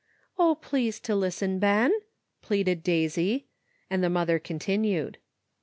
[0.41, 1.91] "0, please to listen, Ben!"
[2.41, 3.45] pleaded Daisy,
[3.87, 5.19] and the mother continued.